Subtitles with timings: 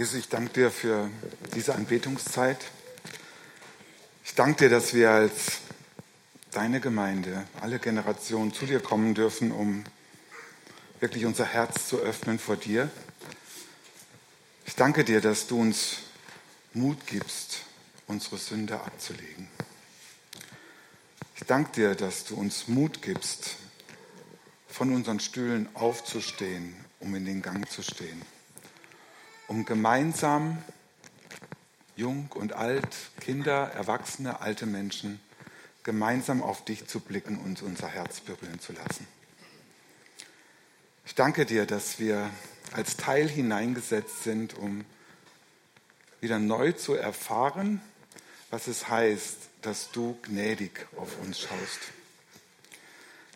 [0.00, 1.10] Jesus, ich danke dir für
[1.54, 2.56] diese Anbetungszeit.
[4.24, 5.58] Ich danke dir, dass wir als
[6.52, 9.84] deine Gemeinde, alle Generationen zu dir kommen dürfen, um
[11.00, 12.88] wirklich unser Herz zu öffnen vor dir.
[14.64, 15.98] Ich danke dir, dass du uns
[16.72, 17.64] Mut gibst,
[18.06, 19.48] unsere Sünde abzulegen.
[21.36, 23.56] Ich danke dir, dass du uns Mut gibst,
[24.66, 28.22] von unseren Stühlen aufzustehen, um in den Gang zu stehen
[29.50, 30.62] um gemeinsam,
[31.96, 32.86] jung und alt,
[33.18, 35.20] Kinder, Erwachsene, alte Menschen,
[35.82, 39.08] gemeinsam auf dich zu blicken und unser Herz berühren zu lassen.
[41.04, 42.30] Ich danke dir, dass wir
[42.70, 44.84] als Teil hineingesetzt sind, um
[46.20, 47.82] wieder neu zu erfahren,
[48.50, 51.80] was es heißt, dass du gnädig auf uns schaust.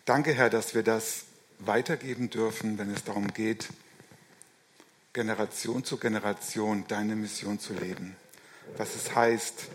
[0.05, 1.25] Danke, Herr, dass wir das
[1.59, 3.67] weitergeben dürfen, wenn es darum geht,
[5.15, 8.17] Generation zu Generation deine Mission zu leben.
[8.75, 9.67] Was es heißt,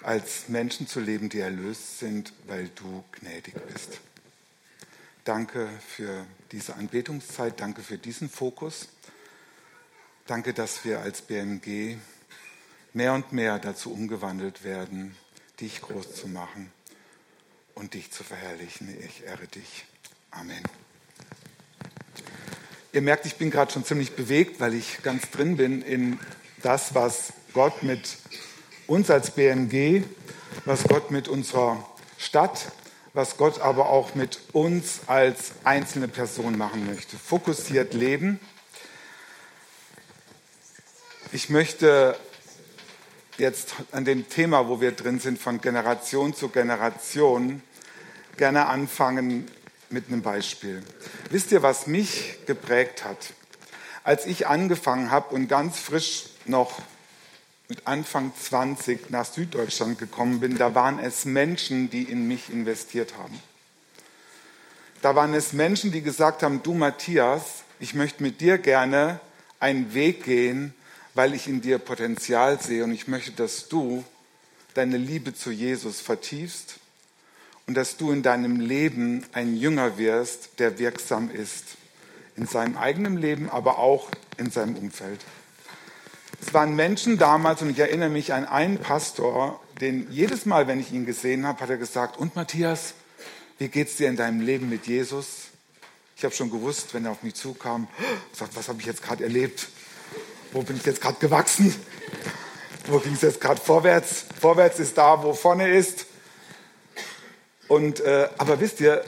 [0.00, 4.00] als Menschen zu leben, die erlöst sind, weil du gnädig bist.
[5.24, 8.88] Danke für diese Anbetungszeit, danke für diesen Fokus.
[10.26, 11.98] Danke, dass wir als BMG
[12.94, 15.14] mehr und mehr dazu umgewandelt werden,
[15.60, 16.72] dich groß zu machen
[17.74, 18.88] und dich zu verherrlichen.
[19.04, 19.84] Ich ehre dich.
[20.30, 20.62] Amen.
[22.94, 26.20] Ihr merkt, ich bin gerade schon ziemlich bewegt, weil ich ganz drin bin in
[26.62, 28.18] das, was Gott mit
[28.86, 30.04] uns als BNG,
[30.66, 32.70] was Gott mit unserer Stadt,
[33.14, 37.16] was Gott aber auch mit uns als einzelne Person machen möchte.
[37.16, 38.38] Fokussiert leben.
[41.32, 42.14] Ich möchte
[43.38, 47.62] jetzt an dem Thema, wo wir drin sind, von Generation zu Generation,
[48.36, 49.50] gerne anfangen
[49.92, 50.82] mit einem Beispiel.
[51.30, 53.32] Wisst ihr, was mich geprägt hat?
[54.04, 56.80] Als ich angefangen habe und ganz frisch noch
[57.68, 63.14] mit Anfang 20 nach Süddeutschland gekommen bin, da waren es Menschen, die in mich investiert
[63.16, 63.40] haben.
[65.00, 69.20] Da waren es Menschen, die gesagt haben, du Matthias, ich möchte mit dir gerne
[69.58, 70.74] einen Weg gehen,
[71.14, 74.04] weil ich in dir Potenzial sehe und ich möchte, dass du
[74.74, 76.78] deine Liebe zu Jesus vertiefst
[77.66, 81.64] und dass du in deinem Leben ein Jünger wirst, der wirksam ist.
[82.36, 84.08] In seinem eigenen Leben, aber auch
[84.38, 85.20] in seinem Umfeld.
[86.40, 90.80] Es waren Menschen damals, und ich erinnere mich an einen Pastor, den jedes Mal, wenn
[90.80, 92.94] ich ihn gesehen habe, hat er gesagt, und Matthias,
[93.58, 95.48] wie geht es dir in deinem Leben mit Jesus?
[96.16, 97.86] Ich habe schon gewusst, wenn er auf mich zukam,
[98.32, 99.68] sagt, was habe ich jetzt gerade erlebt?
[100.52, 101.74] Wo bin ich jetzt gerade gewachsen?
[102.86, 104.24] Wo ging es jetzt gerade vorwärts?
[104.40, 106.06] Vorwärts ist da, wo vorne ist.
[107.72, 109.02] Und, äh, aber wisst ihr,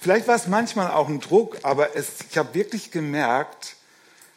[0.00, 3.76] vielleicht war es manchmal auch ein Druck, aber es, ich habe wirklich gemerkt,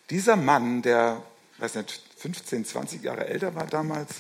[0.10, 1.24] dieser Mann, der,
[1.60, 4.16] weiß nicht, 15, 20 Jahre älter war damals,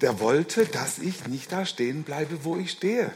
[0.00, 3.12] der wollte, dass ich nicht da stehen bleibe, wo ich stehe.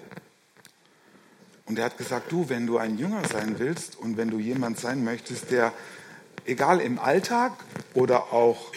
[1.66, 4.78] Und er hat gesagt, du, wenn du ein Jünger sein willst und wenn du jemand
[4.78, 5.72] sein möchtest, der,
[6.46, 7.54] egal im Alltag
[7.94, 8.70] oder auch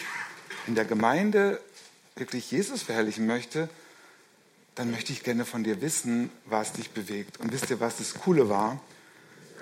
[0.66, 1.60] in der Gemeinde,
[2.16, 3.68] wirklich Jesus verherrlichen möchte,
[4.76, 7.40] dann möchte ich gerne von dir wissen, was dich bewegt.
[7.40, 8.78] Und wisst ihr, was das Coole war?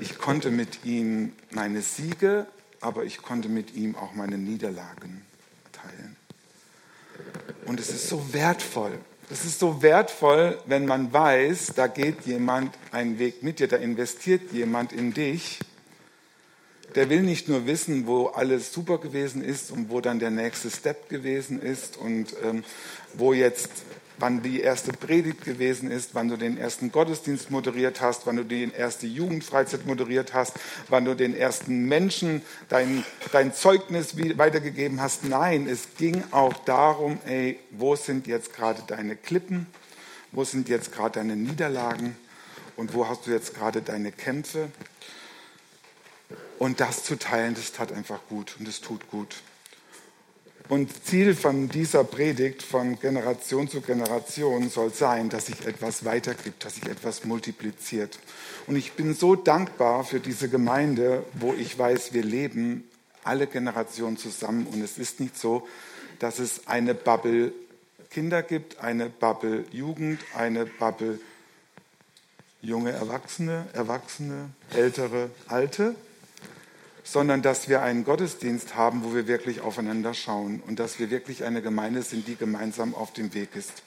[0.01, 2.47] Ich konnte mit ihm meine Siege,
[2.81, 5.25] aber ich konnte mit ihm auch meine Niederlagen
[5.73, 6.17] teilen.
[7.65, 8.99] Und es ist so wertvoll.
[9.31, 13.77] Es ist so wertvoll, wenn man weiß, da geht jemand einen Weg mit dir, da
[13.77, 15.61] investiert jemand in dich.
[16.97, 20.71] Der will nicht nur wissen, wo alles super gewesen ist und wo dann der nächste
[20.71, 22.65] Step gewesen ist und ähm,
[23.15, 23.71] wo jetzt
[24.19, 28.45] wann die erste Predigt gewesen ist, wann du den ersten Gottesdienst moderiert hast, wann du
[28.45, 30.55] die erste Jugendfreizeit moderiert hast,
[30.89, 35.25] wann du den ersten Menschen dein, dein Zeugnis weitergegeben hast.
[35.25, 39.67] Nein, es ging auch darum, ey, wo sind jetzt gerade deine Klippen?
[40.33, 42.17] Wo sind jetzt gerade deine Niederlagen?
[42.77, 44.69] Und wo hast du jetzt gerade deine Kämpfe?
[46.59, 49.37] Und das zu teilen, das tat einfach gut und es tut gut.
[50.69, 56.65] Und Ziel von dieser Predigt von Generation zu Generation soll sein, dass sich etwas weitergibt,
[56.65, 58.19] dass sich etwas multipliziert.
[58.67, 62.85] Und ich bin so dankbar für diese Gemeinde, wo ich weiß, wir leben
[63.25, 64.67] alle Generationen zusammen.
[64.67, 65.69] Und es ist nicht so,
[66.19, 67.53] dass es eine Bubble
[68.11, 71.19] Kinder gibt, eine Bubble Jugend, eine Bubble
[72.63, 75.95] junge Erwachsene, Erwachsene, ältere, alte,
[77.05, 81.45] sondern dass wir einen Gottesdienst haben, wo wir wirklich aufeinander schauen und dass wir wirklich
[81.45, 83.83] eine Gemeinde sind, die gemeinsam auf dem Weg ist.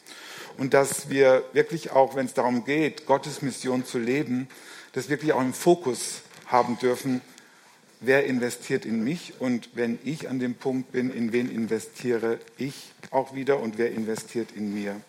[0.57, 4.47] Und dass wir wirklich auch, wenn es darum geht, Gottes Mission zu leben,
[4.93, 7.21] das wirklich auch im Fokus haben dürfen,
[7.99, 12.91] wer investiert in mich und wenn ich an dem Punkt bin, in wen investiere ich
[13.09, 15.01] auch wieder und wer investiert in mir.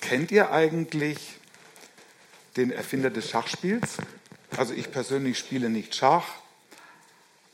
[0.00, 1.39] Kennt ihr eigentlich
[2.56, 3.96] den Erfinder des Schachspiels?
[4.56, 6.26] Also ich persönlich spiele nicht Schach,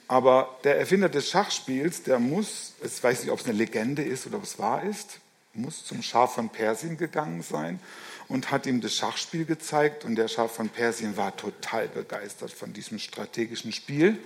[0.09, 4.27] aber der Erfinder des Schachspiels, der muss, ich weiß nicht, ob es eine Legende ist
[4.27, 5.21] oder ob es wahr ist,
[5.53, 7.81] muss zum Schah von Persien gegangen sein
[8.29, 10.05] und hat ihm das Schachspiel gezeigt.
[10.05, 14.19] Und der Schah von Persien war total begeistert von diesem strategischen Spiel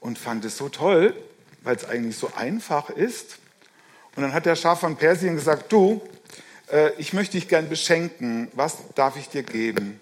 [0.00, 1.14] und fand es so toll,
[1.62, 3.38] weil es eigentlich so einfach ist.
[4.16, 6.02] Und dann hat der Schah von Persien gesagt, du,
[6.98, 10.00] ich möchte dich gern beschenken, was darf ich dir geben?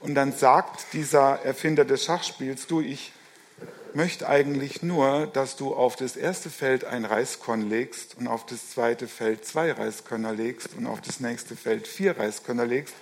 [0.00, 3.12] Und dann sagt dieser Erfinder des Schachspiels, du, ich
[3.94, 8.70] möchte eigentlich nur, dass du auf das erste Feld ein Reiskorn legst und auf das
[8.70, 12.94] zweite Feld zwei Reiskörner legst und auf das nächste Feld vier Reiskörner legst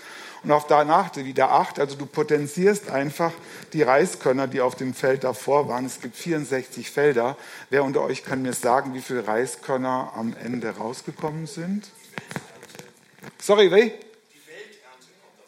[0.42, 1.78] und auf danach wieder acht.
[1.78, 3.32] Also du potenzierst einfach
[3.72, 5.86] die Reiskörner, die auf dem Feld davor waren.
[5.86, 7.36] Es gibt 64 Felder.
[7.68, 11.90] Wer unter euch kann mir sagen, wie viele Reiskörner am Ende rausgekommen sind?
[13.40, 13.92] Sorry, wie?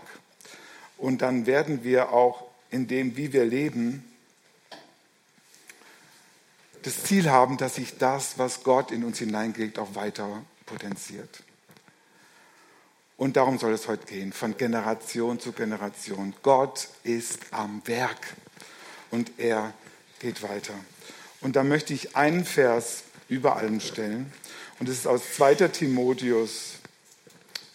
[0.96, 4.04] Und dann werden wir auch in dem, wie wir leben,
[6.82, 11.42] das Ziel haben, dass sich das, was Gott in uns hineingelegt, auch weiter potenziert.
[13.16, 16.34] Und darum soll es heute gehen, von Generation zu Generation.
[16.42, 18.36] Gott ist am Werk
[19.10, 19.74] und er
[20.20, 20.74] geht weiter.
[21.40, 24.32] Und da möchte ich einen Vers über allem stellen.
[24.78, 25.68] Und es ist aus 2.
[25.68, 26.74] Timotheus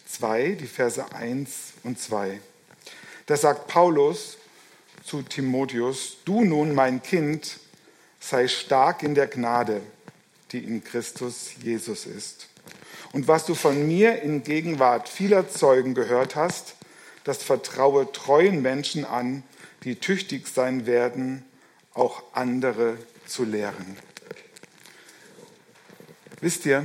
[0.08, 2.40] 2, die Verse 1 und 2.
[3.26, 4.38] Da sagt Paulus
[5.04, 7.58] zu Timotheus, du nun, mein Kind,
[8.20, 9.82] sei stark in der Gnade,
[10.52, 12.48] die in Christus Jesus ist.
[13.12, 16.76] Und was du von mir in Gegenwart vieler Zeugen gehört hast,
[17.24, 19.42] das vertraue treuen Menschen an,
[19.84, 21.44] die tüchtig sein werden,
[21.94, 22.96] auch andere
[23.26, 23.96] zu lehren.
[26.42, 26.84] Wisst ihr,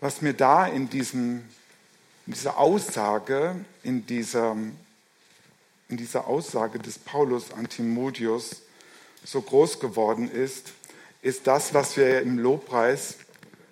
[0.00, 1.44] was mir da in diesem
[2.30, 4.52] in dieser Aussage, in dieser,
[5.88, 8.62] in dieser Aussage des Paulus an Timotheus
[9.24, 10.70] so groß geworden ist,
[11.22, 13.16] ist das, was wir im Lobpreis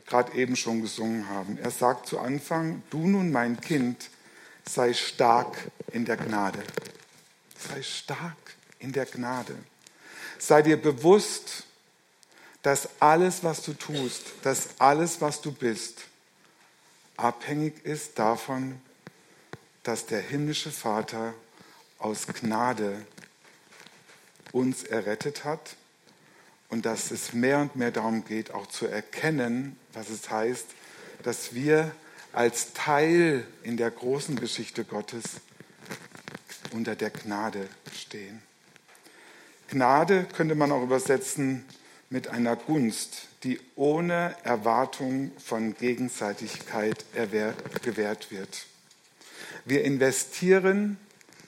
[0.07, 1.57] gerade eben schon gesungen haben.
[1.63, 4.11] Er sagt zu Anfang, du nun mein Kind,
[4.69, 6.59] sei stark in der Gnade.
[7.57, 9.55] Sei stark in der Gnade.
[10.41, 11.68] Sei dir bewusst,
[12.63, 16.03] dass alles, was du tust, dass alles, was du bist,
[17.17, 18.81] abhängig ist davon,
[19.83, 21.35] dass der himmlische Vater
[21.99, 23.07] aus Gnade
[24.53, 25.77] uns errettet hat
[26.69, 30.67] und dass es mehr und mehr darum geht, auch zu erkennen, was es heißt,
[31.23, 31.93] dass wir
[32.33, 35.25] als Teil in der großen Geschichte Gottes
[36.73, 38.43] unter der Gnade stehen.
[39.69, 41.65] Gnade könnte man auch übersetzen
[42.11, 47.05] mit einer Gunst, die ohne Erwartung von Gegenseitigkeit
[47.83, 48.67] gewährt wird.
[49.65, 50.97] Wir investieren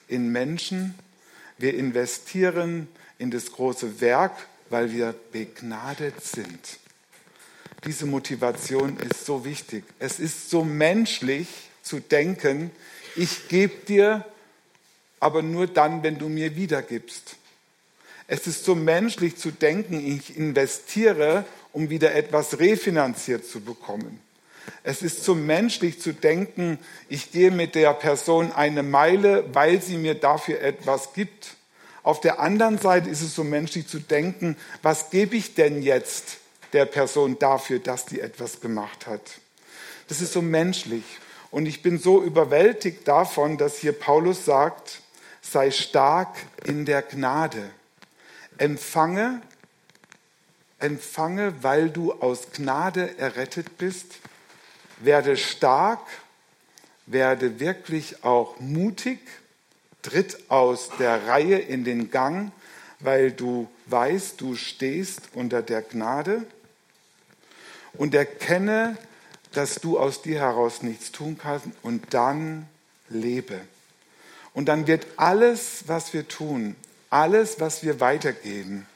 [0.07, 0.95] in Menschen,
[1.57, 2.87] wir investieren
[3.17, 4.35] in das große Werk,
[4.69, 6.79] weil wir begnadet sind.
[7.85, 9.83] Diese Motivation ist so wichtig.
[9.97, 11.47] Es ist so menschlich
[11.81, 12.71] zu denken,
[13.15, 14.25] ich gebe dir,
[15.19, 17.37] aber nur dann, wenn du mir wiedergibst.
[18.33, 24.21] Es ist so menschlich zu denken, ich investiere, um wieder etwas refinanziert zu bekommen.
[24.83, 29.97] Es ist so menschlich zu denken, ich gehe mit der Person eine Meile, weil sie
[29.97, 31.57] mir dafür etwas gibt.
[32.03, 36.37] Auf der anderen Seite ist es so menschlich zu denken, was gebe ich denn jetzt
[36.71, 39.41] der Person dafür, dass die etwas gemacht hat?
[40.07, 41.03] Das ist so menschlich.
[41.49, 45.01] Und ich bin so überwältigt davon, dass hier Paulus sagt,
[45.41, 47.71] sei stark in der Gnade.
[48.61, 49.41] Empfange,
[50.77, 54.19] empfange, weil du aus Gnade errettet bist.
[54.99, 55.99] Werde stark,
[57.07, 59.17] werde wirklich auch mutig,
[60.03, 62.51] tritt aus der Reihe in den Gang,
[62.99, 66.45] weil du weißt, du stehst unter der Gnade
[67.93, 68.95] und erkenne,
[69.53, 72.69] dass du aus dir heraus nichts tun kannst und dann
[73.09, 73.59] lebe.
[74.53, 76.75] Und dann wird alles, was wir tun,
[77.11, 78.87] alles, was wir weitergeben,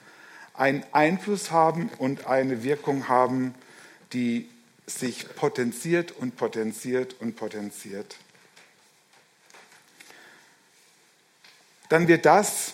[0.55, 3.53] einen Einfluss haben und eine Wirkung haben,
[4.13, 4.49] die
[4.87, 8.15] sich potenziert und potenziert und potenziert.
[11.89, 12.73] Dann wird das,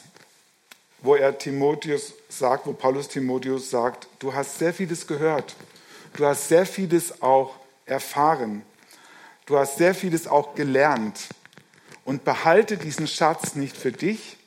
[1.02, 5.56] wo er Timotheus sagt, wo Paulus Timotheus sagt, du hast sehr vieles gehört,
[6.14, 7.56] du hast sehr vieles auch
[7.86, 8.62] erfahren,
[9.48, 11.20] du hast sehr vieles auch gelernt.
[12.04, 14.38] Und behalte diesen Schatz nicht für dich,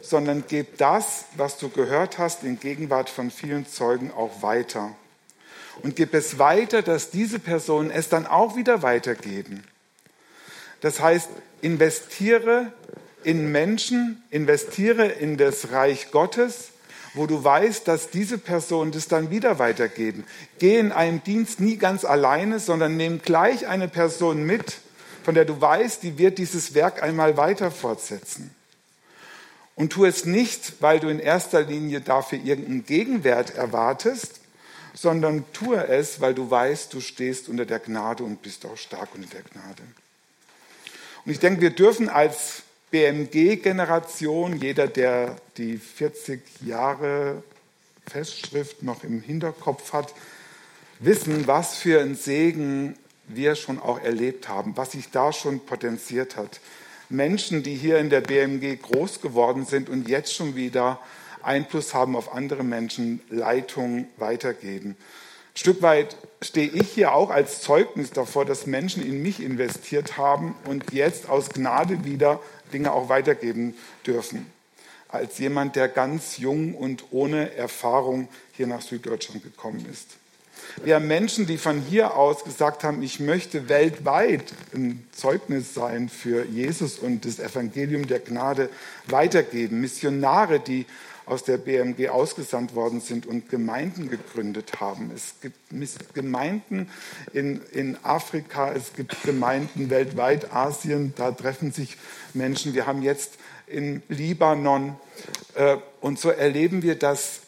[0.00, 4.94] sondern gib das, was du gehört hast, in Gegenwart von vielen Zeugen auch weiter.
[5.82, 9.64] Und gib es weiter, dass diese Personen es dann auch wieder weitergeben.
[10.80, 11.28] Das heißt,
[11.60, 12.72] investiere
[13.24, 16.70] in Menschen, investiere in das Reich Gottes,
[17.14, 20.24] wo du weißt, dass diese Personen das dann wieder weitergeben.
[20.58, 24.76] Geh in einem Dienst nie ganz alleine, sondern nimm gleich eine Person mit,
[25.24, 28.54] von der du weißt, die wird dieses Werk einmal weiter fortsetzen.
[29.76, 34.40] Und tu es nicht, weil du in erster Linie dafür irgendeinen Gegenwert erwartest,
[34.94, 39.14] sondern tue es, weil du weißt, du stehst unter der Gnade und bist auch stark
[39.14, 39.82] unter der Gnade.
[41.24, 47.42] Und ich denke, wir dürfen als BMG-Generation, jeder, der die 40 Jahre
[48.06, 50.14] Festschrift noch im Hinterkopf hat,
[51.00, 52.96] wissen, was für ein Segen
[53.28, 56.60] wir schon auch erlebt haben, was sich da schon potenziert hat.
[57.08, 61.00] Menschen, die hier in der BMG groß geworden sind und jetzt schon wieder
[61.42, 64.90] Einfluss haben auf andere Menschen, Leitung weitergeben.
[65.56, 70.18] Ein Stück weit stehe ich hier auch als Zeugnis davor, dass Menschen in mich investiert
[70.18, 72.40] haben und jetzt aus Gnade wieder
[72.72, 73.74] Dinge auch weitergeben
[74.06, 74.50] dürfen.
[75.08, 80.16] Als jemand, der ganz jung und ohne Erfahrung hier nach Süddeutschland gekommen ist.
[80.84, 86.08] Wir haben Menschen, die von hier aus gesagt haben, ich möchte weltweit ein Zeugnis sein
[86.08, 88.68] für Jesus und das Evangelium der Gnade
[89.06, 89.80] weitergeben.
[89.80, 90.86] Missionare, die
[91.26, 95.10] aus der BMG ausgesandt worden sind und Gemeinden gegründet haben.
[95.14, 96.88] Es gibt Gemeinden
[97.32, 101.96] in, in Afrika, es gibt Gemeinden weltweit, Asien, da treffen sich
[102.32, 102.74] Menschen.
[102.74, 103.34] Wir haben jetzt
[103.66, 104.94] in Libanon
[105.54, 107.40] äh, und so erleben wir, dass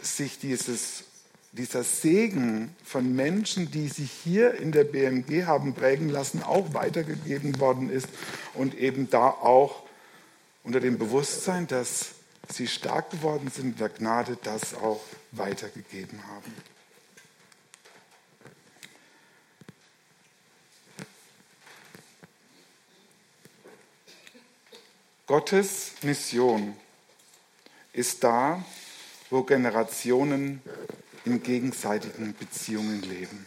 [0.00, 1.04] sich dieses
[1.52, 7.60] dieser Segen von Menschen, die sich hier in der BMG haben prägen lassen, auch weitergegeben
[7.60, 8.08] worden ist
[8.54, 9.82] und eben da auch
[10.64, 12.12] unter dem Bewusstsein, dass
[12.48, 15.00] sie stark geworden sind in der Gnade, das auch
[15.32, 16.54] weitergegeben haben.
[25.26, 26.76] Gottes Mission
[27.92, 28.64] ist da,
[29.30, 30.62] wo Generationen
[31.24, 33.46] in gegenseitigen Beziehungen leben.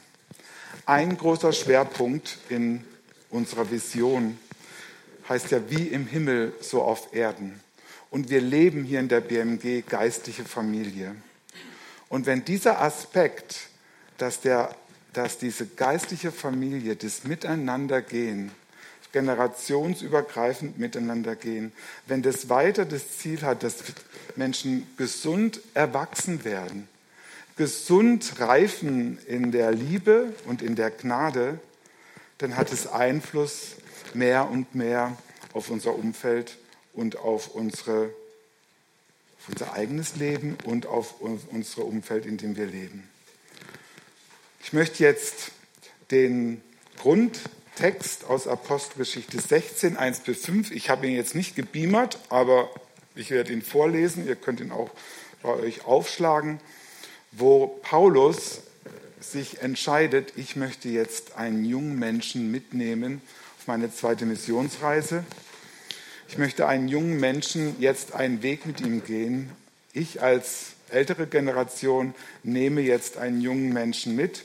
[0.86, 2.84] Ein großer Schwerpunkt in
[3.30, 4.38] unserer Vision
[5.28, 7.60] heißt ja wie im Himmel, so auf Erden.
[8.12, 11.16] Und wir leben hier in der BMG geistliche Familie.
[12.08, 13.70] Und wenn dieser Aspekt,
[14.18, 14.76] dass, der,
[15.14, 18.52] dass diese geistliche Familie, das Miteinandergehen,
[19.12, 21.72] generationsübergreifend miteinander gehen,
[22.06, 23.78] wenn das weiter das Ziel hat, dass
[24.36, 26.88] Menschen gesund erwachsen werden,
[27.56, 31.60] gesund reifen in der Liebe und in der Gnade,
[32.38, 33.76] dann hat es Einfluss
[34.14, 35.18] mehr und mehr
[35.54, 36.58] auf unser Umfeld
[36.94, 38.14] und auf, unsere,
[39.40, 43.10] auf unser eigenes Leben und auf unser Umfeld, in dem wir leben.
[44.62, 45.52] Ich möchte jetzt
[46.12, 46.62] den
[46.98, 52.70] Grundtext aus Apostelgeschichte 16, 1 bis 5, ich habe ihn jetzt nicht gebeamert, aber
[53.16, 54.90] ich werde ihn vorlesen, ihr könnt ihn auch
[55.42, 56.60] bei euch aufschlagen
[57.38, 58.62] wo Paulus
[59.20, 63.22] sich entscheidet, ich möchte jetzt einen jungen Menschen mitnehmen
[63.60, 65.24] auf meine zweite Missionsreise.
[66.28, 69.52] Ich möchte einen jungen Menschen jetzt einen Weg mit ihm gehen.
[69.94, 72.14] Ich als ältere Generation
[72.44, 74.44] nehme jetzt einen jungen Menschen mit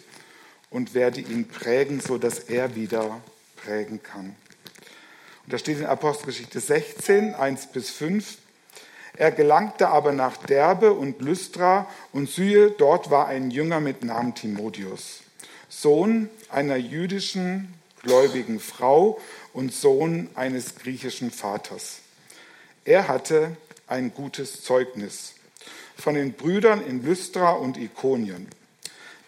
[0.70, 3.20] und werde ihn prägen, sodass er wieder
[3.56, 4.36] prägen kann.
[5.44, 8.38] Und da steht in Apostelgeschichte 16, 1 bis 5,
[9.16, 14.34] er gelangte aber nach Derbe und Lystra und siehe, dort war ein Jünger mit Namen
[14.34, 15.20] Timotheus.
[15.68, 19.20] Sohn einer jüdischen gläubigen Frau
[19.52, 22.00] und Sohn eines griechischen Vaters.
[22.84, 25.34] Er hatte ein gutes Zeugnis
[25.96, 28.48] von den Brüdern in Lystra und Ikonien.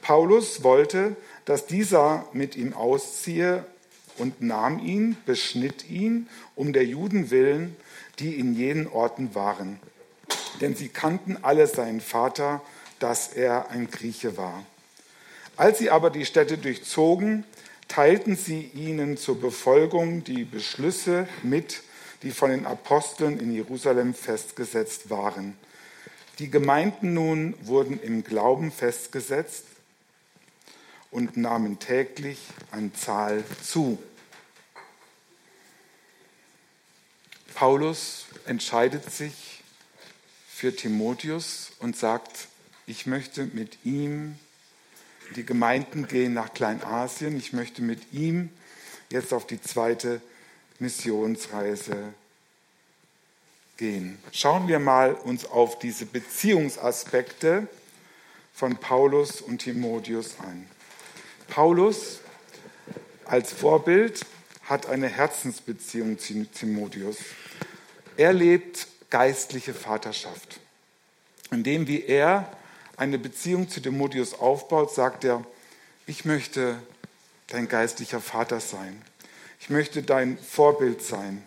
[0.00, 3.64] Paulus wollte, dass dieser mit ihm ausziehe
[4.18, 7.76] und nahm ihn, beschnitt ihn um der Juden willen,
[8.18, 9.80] die in jenen Orten waren.
[10.60, 12.60] Denn sie kannten alle seinen Vater,
[12.98, 14.64] dass er ein Grieche war.
[15.56, 17.44] Als sie aber die Städte durchzogen,
[17.88, 21.82] teilten sie ihnen zur Befolgung die Beschlüsse mit,
[22.22, 25.56] die von den Aposteln in Jerusalem festgesetzt waren.
[26.38, 29.66] Die Gemeinden nun wurden im Glauben festgesetzt
[31.10, 32.38] und nahmen täglich
[32.70, 33.98] an Zahl zu.
[37.62, 39.62] Paulus entscheidet sich
[40.48, 42.48] für Timotheus und sagt,
[42.88, 44.36] ich möchte mit ihm
[45.36, 48.50] die Gemeinden gehen nach Kleinasien, ich möchte mit ihm
[49.10, 50.20] jetzt auf die zweite
[50.80, 52.12] Missionsreise
[53.76, 54.18] gehen.
[54.32, 57.68] Schauen wir mal uns auf diese Beziehungsaspekte
[58.52, 60.66] von Paulus und Timotheus an.
[61.46, 62.18] Paulus
[63.24, 64.26] als Vorbild
[64.64, 67.18] hat eine Herzensbeziehung zu Timotheus.
[68.16, 70.60] Er lebt geistliche Vaterschaft.
[71.50, 72.50] Indem wie er
[72.96, 75.44] eine Beziehung zu Timotheus aufbaut, sagt er,
[76.06, 76.78] ich möchte
[77.48, 79.00] dein geistlicher Vater sein.
[79.60, 81.42] Ich möchte dein Vorbild sein.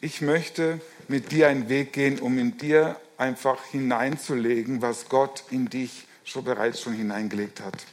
[0.00, 5.68] Ich möchte mit dir einen Weg gehen, um in dir einfach hineinzulegen, was Gott in
[5.68, 7.86] dich schon bereits schon hineingelegt hat.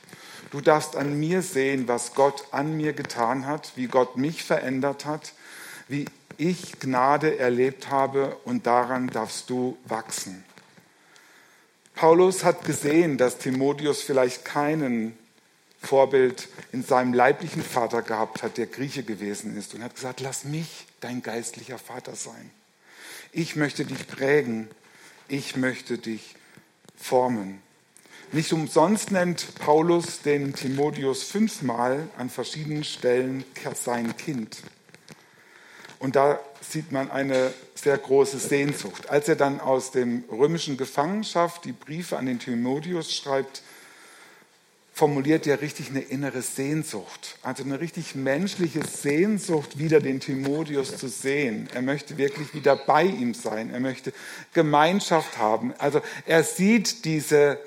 [0.52, 5.06] Du darfst an mir sehen, was Gott an mir getan hat, wie Gott mich verändert
[5.06, 5.34] hat,
[5.88, 6.06] wie
[6.38, 10.44] ich Gnade erlebt habe und daran darfst du wachsen.
[11.96, 15.18] Paulus hat gesehen, dass Timotheus vielleicht keinen
[15.82, 20.44] Vorbild in seinem leiblichen Vater gehabt hat, der Grieche gewesen ist und hat gesagt, lass
[20.44, 22.52] mich dein geistlicher Vater sein.
[23.32, 24.68] Ich möchte dich prägen,
[25.28, 26.36] ich möchte dich
[26.98, 27.62] formen.
[28.32, 33.46] Nicht umsonst nennt Paulus den Timotheus fünfmal an verschiedenen Stellen
[33.76, 34.58] sein Kind.
[36.06, 39.10] Und da sieht man eine sehr große Sehnsucht.
[39.10, 43.64] Als er dann aus dem römischen Gefangenschaft die Briefe an den Timotheus schreibt,
[44.94, 51.08] formuliert er richtig eine innere Sehnsucht, also eine richtig menschliche Sehnsucht, wieder den Timotheus zu
[51.08, 51.70] sehen.
[51.74, 54.14] Er möchte wirklich wieder bei ihm sein, er möchte
[54.54, 55.74] Gemeinschaft haben.
[55.80, 57.58] Also er sieht diese,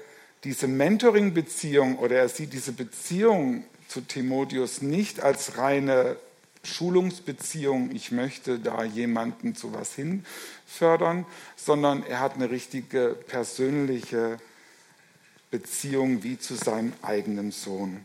[0.44, 6.18] diese Mentoring-Beziehung oder er sieht diese Beziehung zu Timotheus nicht als reine
[6.64, 10.24] Schulungsbeziehung, ich möchte da jemanden zu was hin
[10.66, 11.24] fördern,
[11.56, 14.38] sondern er hat eine richtige persönliche
[15.50, 18.04] Beziehung wie zu seinem eigenen Sohn.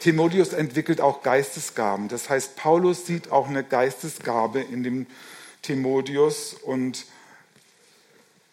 [0.00, 2.08] Timotheus entwickelt auch Geistesgaben.
[2.08, 5.06] Das heißt, Paulus sieht auch eine Geistesgabe in dem
[5.62, 7.06] Timotheus und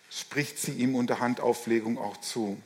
[0.10, 2.58] spricht sie ihm unter Handauflegung auch zu.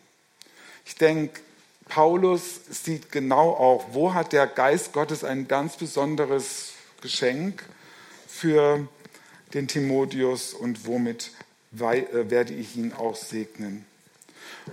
[0.86, 1.42] Ich denke,
[1.88, 7.64] Paulus sieht genau auch, wo hat der Geist Gottes ein ganz besonderes Geschenk
[8.28, 8.88] für
[9.54, 11.32] den Timotheus und womit
[11.80, 13.86] äh, werde ich ihn auch segnen.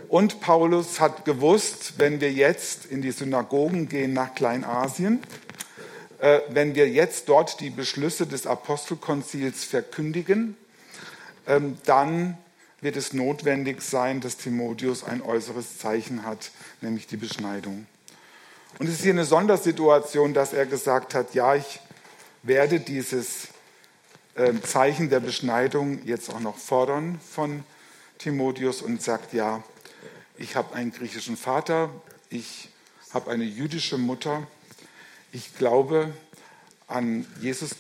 [0.09, 5.21] Und Paulus hat gewusst, wenn wir jetzt in die Synagogen gehen nach Kleinasien,
[6.19, 10.57] äh, wenn wir jetzt dort die Beschlüsse des Apostelkonzils verkündigen,
[11.47, 12.39] ähm, dann
[12.83, 17.87] wird es notwendig sein, dass Timotheus ein äußeres Zeichen hat, nämlich die Beschneidung.
[18.79, 21.81] Und es ist hier eine Sondersituation, dass er gesagt hat, ja, ich
[22.43, 23.49] werde dieses
[24.37, 27.63] ähm, Zeichen der Beschneidung jetzt auch noch fordern von
[28.19, 29.63] Timotheus und sagt, ja,
[30.37, 31.89] ich habe einen griechischen Vater,
[32.31, 32.69] ich
[33.15, 34.47] habe eine jüdische Mutter,
[35.31, 36.13] ich glaube
[36.89, 37.77] an Jesus,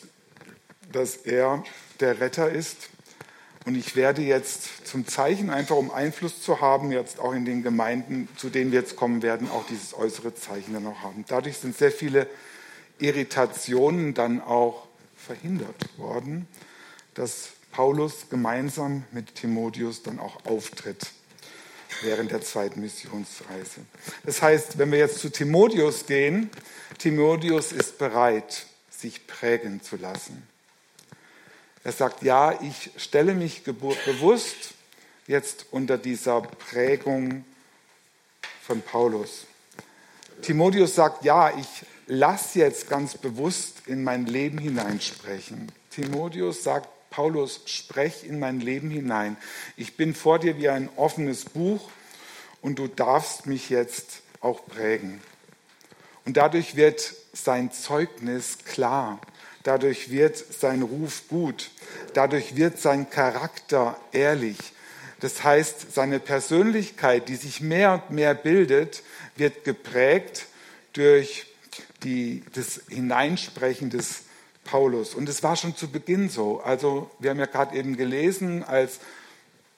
[0.92, 1.64] dass er
[1.98, 2.91] der Retter ist
[3.64, 7.62] und ich werde jetzt zum Zeichen, einfach um Einfluss zu haben, jetzt auch in den
[7.62, 11.24] Gemeinden, zu denen wir jetzt kommen werden, auch dieses äußere Zeichen dann auch haben.
[11.28, 12.26] Dadurch sind sehr viele
[12.98, 16.48] Irritationen dann auch verhindert worden,
[17.14, 21.06] dass Paulus gemeinsam mit Timotheus dann auch auftritt
[22.02, 23.80] während der zweiten Missionsreise.
[24.24, 26.50] Das heißt, wenn wir jetzt zu Timotheus gehen,
[26.98, 30.46] Timotheus ist bereit, sich prägen zu lassen.
[31.84, 34.74] Er sagt, ja, ich stelle mich bewusst
[35.26, 37.44] jetzt unter dieser Prägung
[38.62, 39.46] von Paulus.
[40.42, 45.70] Timotheus sagt, ja, ich lasse jetzt ganz bewusst in mein Leben hineinsprechen.
[45.90, 49.36] Timotheus sagt, Paulus, sprech in mein Leben hinein.
[49.76, 51.90] Ich bin vor dir wie ein offenes Buch
[52.60, 55.20] und du darfst mich jetzt auch prägen.
[56.24, 59.20] Und dadurch wird sein Zeugnis klar,
[59.62, 61.70] dadurch wird sein Ruf gut,
[62.14, 64.58] dadurch wird sein Charakter ehrlich.
[65.20, 69.02] Das heißt, seine Persönlichkeit, die sich mehr und mehr bildet,
[69.36, 70.46] wird geprägt
[70.94, 71.46] durch
[72.02, 74.22] die, das Hineinsprechen des
[74.64, 75.14] Paulus.
[75.14, 76.60] Und es war schon zu Beginn so.
[76.60, 78.98] Also wir haben ja gerade eben gelesen, als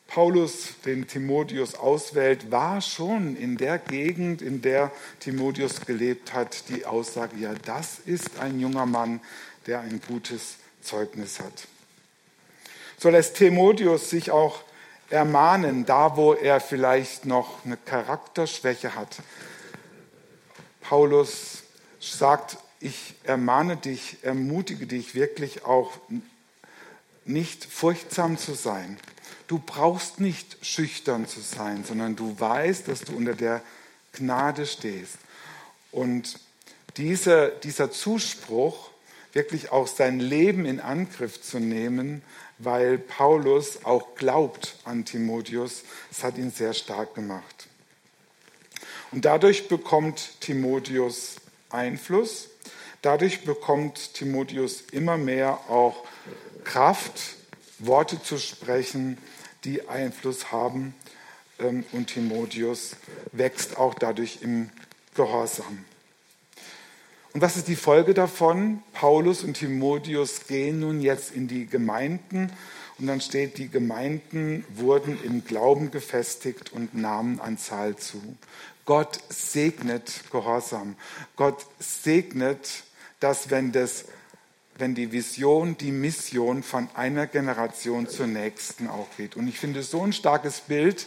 [0.07, 6.87] Paulus den Timotheus auswählt, war schon in der Gegend, in der Timotheus gelebt hat, die
[6.87, 9.21] Aussage, ja, das ist ein junger Mann,
[9.67, 11.67] der ein gutes Zeugnis hat.
[12.99, 14.63] So lässt Timotheus sich auch
[15.11, 19.17] ermahnen, da wo er vielleicht noch eine Charakterschwäche hat.
[20.81, 21.63] Paulus
[22.01, 25.93] sagt, ich ermahne dich, ermutige dich wirklich auch
[27.25, 28.99] nicht furchtsam zu sein.
[29.47, 33.63] Du brauchst nicht schüchtern zu sein, sondern du weißt, dass du unter der
[34.13, 35.17] Gnade stehst.
[35.93, 36.39] Und
[36.97, 38.91] diese, dieser Zuspruch,
[39.35, 42.23] wirklich auch sein Leben in Angriff zu nehmen,
[42.59, 47.69] weil Paulus auch glaubt an Timotheus, das hat ihn sehr stark gemacht.
[49.11, 51.37] Und dadurch bekommt Timotheus
[51.71, 52.49] Einfluss,
[53.03, 56.05] dadurch bekommt Timotheus immer mehr auch
[56.65, 57.37] Kraft,
[57.79, 59.19] Worte zu sprechen,
[59.65, 60.95] die Einfluss haben.
[61.59, 62.97] Ähm, und Timotheus
[63.33, 64.71] wächst auch dadurch im
[65.15, 65.85] Gehorsam.
[67.35, 68.81] Und was ist die Folge davon?
[68.93, 72.53] Paulus und Timotheus gehen nun jetzt in die Gemeinden
[72.97, 78.23] und dann steht, die Gemeinden wurden im Glauben gefestigt und nahmen an Zahl zu.
[78.85, 80.95] Gott segnet Gehorsam.
[81.35, 82.85] Gott segnet,
[83.19, 84.05] dass wenn das
[84.77, 89.37] wenn die Vision, die Mission von einer Generation zur nächsten auch geht.
[89.37, 91.07] Und ich finde so ein starkes Bild,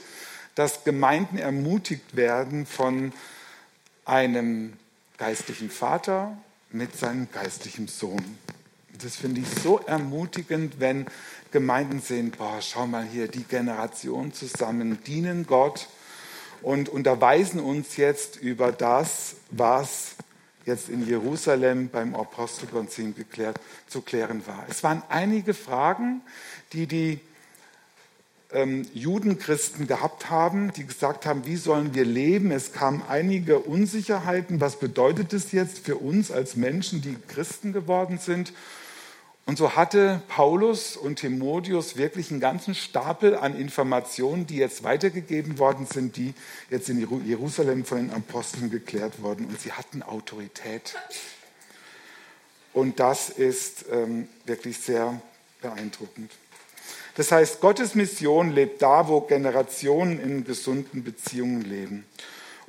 [0.55, 3.13] dass Gemeinden ermutigt werden von
[4.05, 4.73] einem
[5.17, 6.37] geistlichen Vater
[6.71, 8.37] mit seinem geistlichen Sohn.
[9.01, 11.05] Das finde ich so ermutigend, wenn
[11.51, 15.87] Gemeinden sehen, boah, schau mal hier, die Generation zusammen dienen Gott
[16.61, 20.15] und unterweisen uns jetzt über das, was
[20.65, 24.65] jetzt in Jerusalem beim Apostelkonzil geklärt, zu klären war.
[24.69, 26.21] Es waren einige Fragen,
[26.73, 27.19] die die
[28.51, 32.51] ähm, Judenchristen gehabt haben, die gesagt haben, wie sollen wir leben?
[32.51, 34.61] Es kamen einige Unsicherheiten.
[34.61, 38.53] Was bedeutet es jetzt für uns als Menschen, die Christen geworden sind?
[39.45, 45.57] Und so hatte Paulus und Timotheus wirklich einen ganzen Stapel an Informationen, die jetzt weitergegeben
[45.57, 46.33] worden sind, die
[46.69, 49.45] jetzt in Jerusalem von den Aposteln geklärt wurden.
[49.45, 50.95] Und sie hatten Autorität.
[52.73, 55.21] Und das ist ähm, wirklich sehr
[55.61, 56.31] beeindruckend.
[57.17, 62.05] Das heißt, Gottes Mission lebt da, wo Generationen in gesunden Beziehungen leben.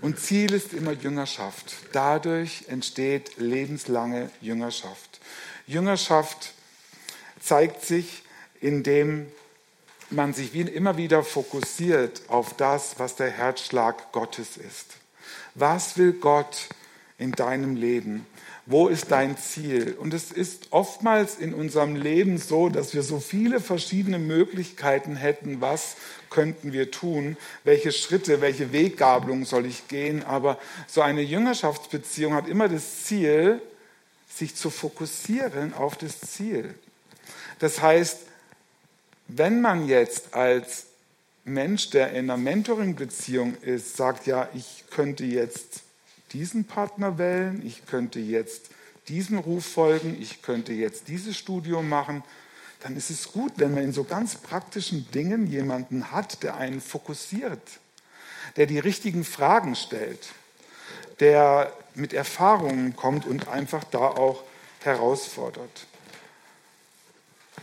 [0.00, 1.76] Und Ziel ist immer Jüngerschaft.
[1.92, 5.20] Dadurch entsteht lebenslange Jüngerschaft.
[5.66, 6.54] Jüngerschaft
[7.42, 8.22] zeigt sich,
[8.62, 9.26] indem
[10.08, 14.94] man sich immer wieder fokussiert auf das, was der Herzschlag Gottes ist.
[15.56, 16.70] Was will Gott
[17.18, 18.24] in deinem Leben?
[18.70, 19.96] Wo ist dein Ziel?
[19.98, 25.62] Und es ist oftmals in unserem Leben so, dass wir so viele verschiedene Möglichkeiten hätten,
[25.62, 25.96] was
[26.28, 30.22] könnten wir tun, welche Schritte, welche Weggabelung soll ich gehen.
[30.22, 33.62] Aber so eine Jüngerschaftsbeziehung hat immer das Ziel,
[34.28, 36.74] sich zu fokussieren auf das Ziel.
[37.61, 38.18] Das heißt,
[39.28, 40.88] wenn man jetzt als
[41.46, 45.81] Mensch, der in einer Mentoring-Beziehung ist, sagt, ja, ich könnte jetzt
[46.32, 48.70] diesen Partner wählen, ich könnte jetzt
[49.08, 52.22] diesem Ruf folgen, ich könnte jetzt dieses Studium machen,
[52.80, 56.80] dann ist es gut, wenn man in so ganz praktischen Dingen jemanden hat, der einen
[56.80, 57.60] fokussiert,
[58.56, 60.28] der die richtigen Fragen stellt,
[61.20, 64.44] der mit Erfahrungen kommt und einfach da auch
[64.80, 65.86] herausfordert.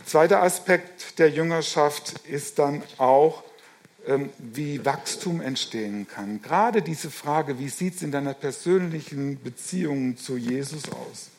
[0.04, 3.42] Zweiter Aspekt der Jüngerschaft ist dann auch,
[4.38, 6.40] wie Wachstum entstehen kann.
[6.40, 11.30] Gerade diese Frage, wie sieht es in deiner persönlichen Beziehung zu Jesus aus?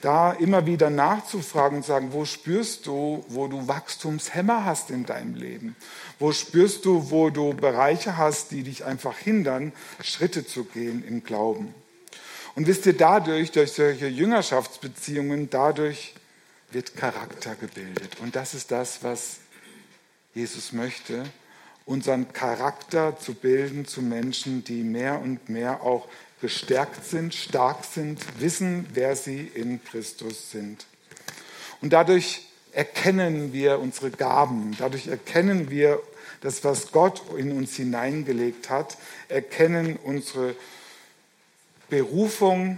[0.00, 5.34] Da immer wieder nachzufragen und sagen, wo spürst du, wo du Wachstumshämmer hast in deinem
[5.34, 5.76] Leben?
[6.18, 11.22] Wo spürst du, wo du Bereiche hast, die dich einfach hindern, Schritte zu gehen im
[11.24, 11.74] Glauben?
[12.54, 16.14] Und wisst ihr, dadurch, durch solche Jüngerschaftsbeziehungen, dadurch
[16.70, 18.20] wird Charakter gebildet.
[18.20, 19.38] Und das ist das, was
[20.34, 21.24] Jesus möchte,
[21.86, 26.08] unseren Charakter zu bilden zu Menschen, die mehr und mehr auch
[26.40, 30.86] gestärkt sind, stark sind, wissen, wer sie in Christus sind.
[31.80, 36.02] Und dadurch erkennen wir unsere Gaben, dadurch erkennen wir,
[36.40, 40.54] das, was Gott in uns hineingelegt hat, erkennen unsere
[41.88, 42.76] Berufung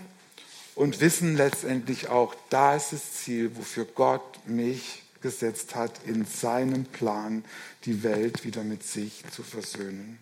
[0.76, 6.84] und wissen letztendlich auch, da ist das Ziel, wofür Gott mich gesetzt hat, in seinem
[6.84, 7.44] Plan
[7.84, 10.18] die Welt wieder mit sich zu versöhnen.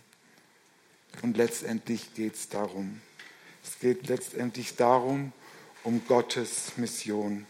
[1.21, 3.03] Und letztendlich geht es darum.
[3.63, 5.35] Es geht letztendlich darum,
[5.83, 7.45] um Gottes Mission.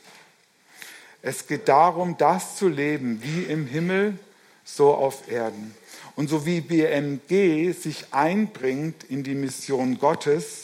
[1.23, 4.19] Es geht darum, das zu leben, wie im Himmel,
[4.64, 5.77] so auf Erden.
[6.17, 10.63] Und so wie BMG sich einbringt in die Mission Gottes,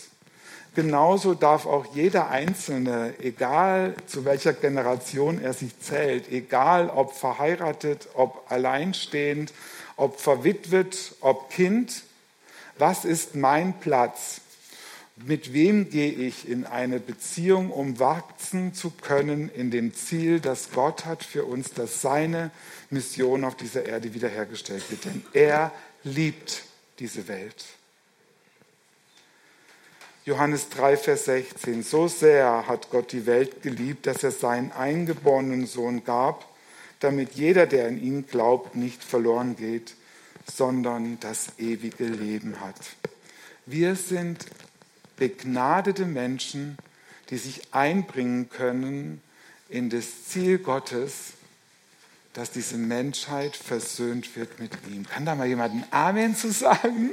[0.75, 8.09] genauso darf auch jeder Einzelne, egal zu welcher Generation er sich zählt, egal ob verheiratet,
[8.15, 9.53] ob alleinstehend,
[9.97, 12.05] ob verwitwet, ob Kind,
[12.79, 14.41] was ist mein Platz?
[15.17, 20.71] Mit wem gehe ich in eine Beziehung, um wachsen zu können in dem Ziel, das
[20.73, 22.51] Gott hat für uns, dass seine
[22.89, 25.05] Mission auf dieser Erde wiederhergestellt wird?
[25.05, 25.73] Denn er
[26.05, 26.63] liebt
[26.99, 27.65] diese Welt.
[30.31, 31.83] Johannes 3, Vers 16.
[31.83, 36.47] So sehr hat Gott die Welt geliebt, dass er seinen eingeborenen Sohn gab,
[37.01, 39.97] damit jeder, der in ihn glaubt, nicht verloren geht,
[40.47, 42.77] sondern das ewige Leben hat.
[43.67, 44.47] Wir sind
[45.17, 46.79] begnadete Menschen,
[47.31, 49.21] die sich einbringen können
[49.69, 51.33] in das Ziel Gottes,
[52.35, 55.09] dass diese Menschheit versöhnt wird mit ihm.
[55.09, 57.11] Kann da mal jemand ein Amen zu sagen?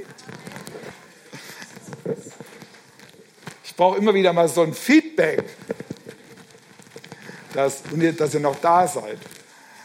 [3.77, 5.43] Brauche immer wieder mal so ein Feedback,
[7.53, 7.83] dass,
[8.17, 9.19] dass ihr noch da seid.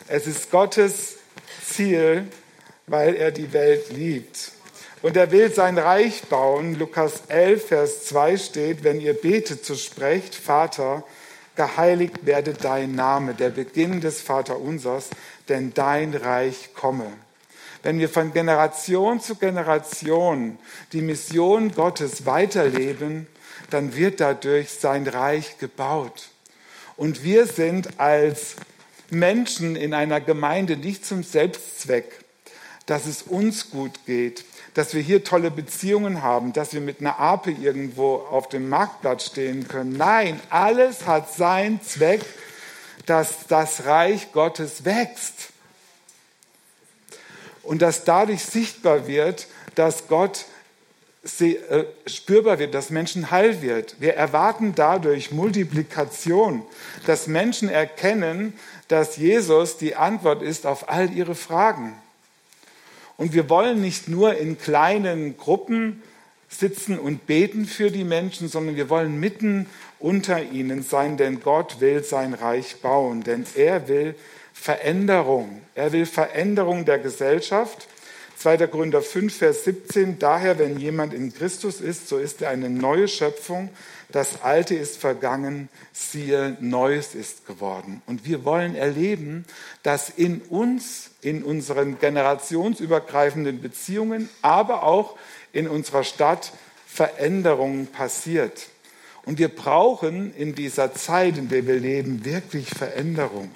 [0.09, 1.18] Es ist Gottes
[1.62, 2.26] Ziel,
[2.87, 4.52] weil er die Welt liebt.
[5.02, 6.78] Und er will sein Reich bauen.
[6.78, 11.05] Lukas 11, Vers 2 steht, wenn ihr betet, so sprecht, Vater,
[11.55, 15.11] geheiligt werde dein Name, der Beginn des Vaterunsers,
[15.50, 17.12] denn dein Reich komme.
[17.83, 20.59] Wenn wir von Generation zu Generation
[20.92, 23.26] die Mission Gottes weiterleben,
[23.70, 26.28] dann wird dadurch sein Reich gebaut.
[26.96, 28.56] Und wir sind als
[29.10, 32.20] Menschen in einer Gemeinde nicht zum Selbstzweck,
[32.86, 37.18] dass es uns gut geht, dass wir hier tolle Beziehungen haben, dass wir mit einer
[37.18, 39.96] Ape irgendwo auf dem Marktplatz stehen können.
[39.96, 42.24] Nein, alles hat seinen Zweck,
[43.06, 45.50] dass das Reich Gottes wächst.
[47.62, 50.46] Und dass dadurch sichtbar wird, dass Gott
[52.06, 53.96] spürbar wird, dass Menschen heil wird.
[54.00, 56.62] Wir erwarten dadurch Multiplikation,
[57.06, 58.54] dass Menschen erkennen,
[58.88, 61.94] dass Jesus die Antwort ist auf all ihre Fragen.
[63.16, 66.02] Und wir wollen nicht nur in kleinen Gruppen
[66.48, 69.66] sitzen und beten für die Menschen, sondern wir wollen mitten
[70.00, 74.16] unter ihnen sein, denn Gott will sein Reich bauen, denn er will
[74.52, 75.62] Veränderung.
[75.74, 77.87] Er will Veränderung der Gesellschaft.
[78.42, 78.57] 2.
[78.66, 80.18] Gründer 5, Vers 17.
[80.18, 83.70] Daher, wenn jemand in Christus ist, so ist er eine neue Schöpfung.
[84.11, 88.02] Das Alte ist vergangen, siehe, Neues ist geworden.
[88.05, 89.44] Und wir wollen erleben,
[89.85, 95.16] dass in uns in unseren generationsübergreifenden Beziehungen, aber auch
[95.52, 96.52] in unserer Stadt
[96.85, 98.66] Veränderungen passiert.
[99.24, 103.52] Und wir brauchen in dieser Zeit, in der wir leben, wirklich Veränderung.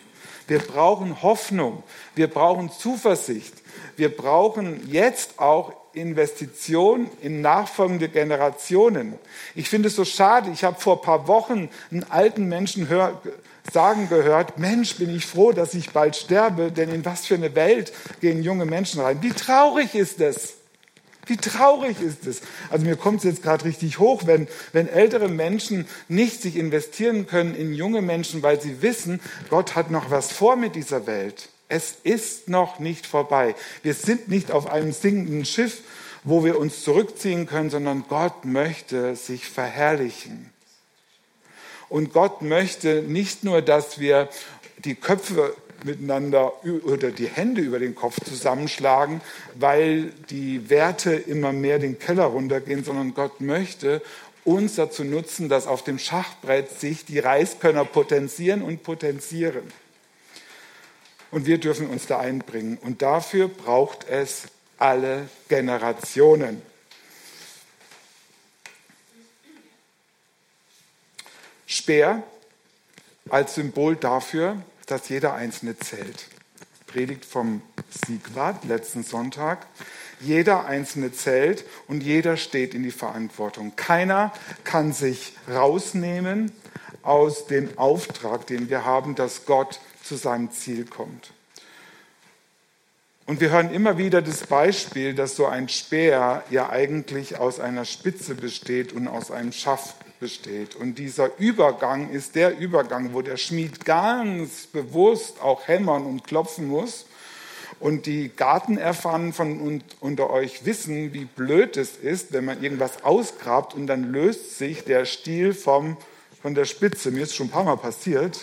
[0.47, 1.83] Wir brauchen Hoffnung.
[2.15, 3.55] Wir brauchen Zuversicht.
[3.97, 9.15] Wir brauchen jetzt auch Investition in nachfolgende Generationen.
[9.55, 10.51] Ich finde es so schade.
[10.51, 13.21] Ich habe vor ein paar Wochen einen alten Menschen hör,
[13.73, 17.55] sagen gehört, Mensch, bin ich froh, dass ich bald sterbe, denn in was für eine
[17.55, 19.23] Welt gehen junge Menschen rein.
[19.23, 20.55] Wie traurig ist es?
[21.27, 22.41] Wie traurig ist es?
[22.71, 27.27] Also mir kommt es jetzt gerade richtig hoch, wenn, wenn ältere Menschen nicht sich investieren
[27.27, 31.49] können in junge Menschen, weil sie wissen, Gott hat noch was vor mit dieser Welt.
[31.69, 33.57] Es ist noch nicht vorbei.
[33.83, 35.83] Wir sind nicht auf einem sinkenden Schiff,
[36.23, 40.51] wo wir uns zurückziehen können, sondern Gott möchte sich verherrlichen.
[41.89, 44.29] Und Gott möchte nicht nur, dass wir
[44.79, 49.21] die Köpfe miteinander oder die Hände über den Kopf zusammenschlagen,
[49.55, 54.03] weil die Werte immer mehr den Keller runtergehen, sondern Gott möchte
[54.45, 59.63] uns dazu nutzen, dass auf dem Schachbrett sich die Reiskörner potenzieren und potenzieren.
[61.31, 62.79] Und wir dürfen uns da einbringen.
[62.81, 64.45] Und dafür braucht es
[64.79, 66.63] alle Generationen.
[71.67, 72.23] Speer
[73.29, 76.29] als Symbol dafür, dass jeder Einzelne zählt.
[76.87, 77.63] Predigt vom
[78.07, 79.67] Siegwart letzten Sonntag.
[80.21, 83.75] Jeder Einzelne zählt und jeder steht in die Verantwortung.
[83.77, 84.33] Keiner
[84.65, 86.53] kann sich rausnehmen
[87.03, 91.33] aus dem Auftrag, den wir haben, dass Gott zu seinem Ziel kommt.
[93.27, 97.85] Und wir hören immer wieder das Beispiel, dass so ein Speer ja eigentlich aus einer
[97.85, 100.75] Spitze besteht und aus einem Schaft besteht.
[100.77, 106.67] Und dieser Übergang ist der Übergang, wo der Schmied ganz bewusst auch hämmern und klopfen
[106.67, 107.07] muss.
[107.79, 113.75] Und die Gartenerfahrenen von unter euch wissen, wie blöd es ist, wenn man irgendwas ausgrabt
[113.75, 115.99] und dann löst sich der Stiel vom,
[116.41, 117.11] von der Spitze.
[117.11, 118.41] Mir ist schon ein paar Mal passiert.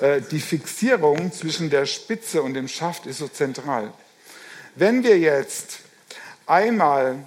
[0.00, 3.92] Äh, die Fixierung zwischen der Spitze und dem Schaft ist so zentral.
[4.76, 5.80] Wenn wir jetzt
[6.46, 7.24] einmal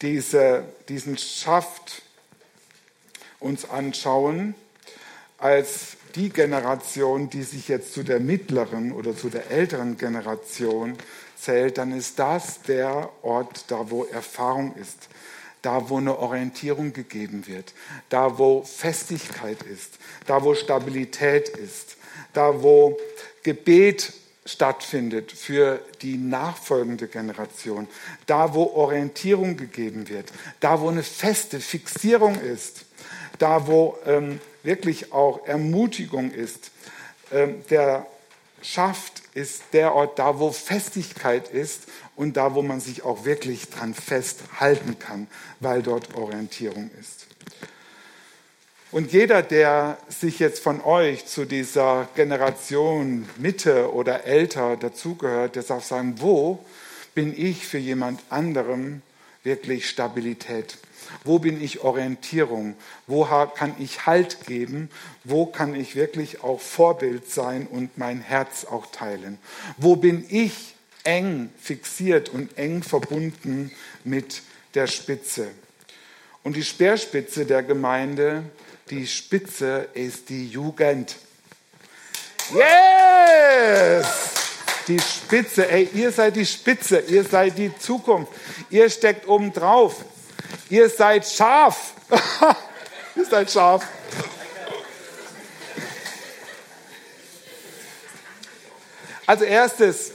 [0.00, 1.81] diese, diesen Schaft
[3.42, 4.54] uns anschauen
[5.38, 10.96] als die Generation, die sich jetzt zu der mittleren oder zu der älteren Generation
[11.36, 15.08] zählt, dann ist das der Ort, da wo Erfahrung ist,
[15.62, 17.72] da wo eine Orientierung gegeben wird,
[18.08, 21.96] da wo Festigkeit ist, da wo Stabilität ist,
[22.32, 22.98] da wo
[23.42, 24.12] Gebet
[24.44, 27.86] stattfindet für die nachfolgende Generation,
[28.26, 32.84] da wo Orientierung gegeben wird, da wo eine feste Fixierung ist,
[33.42, 36.70] da wo ähm, wirklich auch Ermutigung ist.
[37.32, 38.06] Ähm, der
[38.62, 41.82] Schaft ist der Ort, da wo Festigkeit ist
[42.14, 45.26] und da wo man sich auch wirklich dran festhalten kann,
[45.58, 47.26] weil dort Orientierung ist.
[48.92, 55.62] Und jeder, der sich jetzt von euch zu dieser Generation Mitte oder älter dazugehört, der
[55.62, 56.58] darf sagen, wo
[57.14, 59.02] bin ich für jemand anderem
[59.42, 60.78] wirklich Stabilität?
[61.24, 62.76] Wo bin ich Orientierung?
[63.06, 64.88] Wo kann ich Halt geben?
[65.24, 69.38] Wo kann ich wirklich auch Vorbild sein und mein Herz auch teilen?
[69.76, 70.74] Wo bin ich
[71.04, 73.72] eng fixiert und eng verbunden
[74.04, 74.42] mit
[74.74, 75.48] der Spitze?
[76.42, 78.44] Und die Speerspitze der Gemeinde
[78.92, 81.16] die Spitze ist die Jugend.
[82.52, 84.41] Yes!
[84.88, 88.32] Die Spitze, ey, ihr seid die Spitze, ihr seid die Zukunft,
[88.70, 90.04] ihr steckt oben drauf,
[90.68, 91.94] ihr seid scharf.
[93.16, 93.86] ihr seid scharf.
[99.24, 100.12] Also erstes,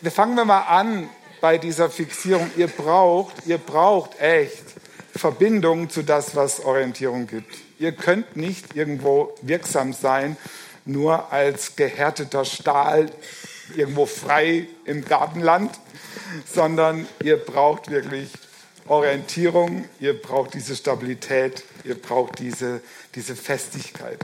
[0.00, 2.50] wir fangen wir mal an bei dieser Fixierung.
[2.56, 4.62] Ihr braucht, ihr braucht echt
[5.14, 7.54] Verbindung zu das, was Orientierung gibt.
[7.78, 10.36] Ihr könnt nicht irgendwo wirksam sein,
[10.84, 13.10] nur als gehärteter Stahl
[13.76, 15.78] irgendwo frei im Gartenland,
[16.52, 18.30] sondern ihr braucht wirklich
[18.86, 22.82] Orientierung, ihr braucht diese Stabilität, ihr braucht diese,
[23.14, 24.18] diese Festigkeit.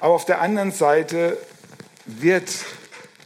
[0.00, 1.38] Aber auf der anderen Seite
[2.06, 2.50] wird